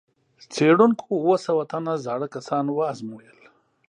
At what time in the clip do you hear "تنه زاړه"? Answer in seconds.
1.71-2.27